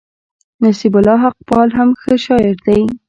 نصيب 0.63 0.93
الله 0.99 1.17
حقپال 1.25 1.67
هم 1.77 1.89
ښه 2.01 2.13
شاعر 2.25 2.55
دئ. 2.65 2.81